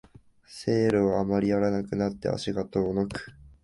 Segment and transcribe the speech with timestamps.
[0.47, 3.35] セールをあまりやらなくなって足が遠のく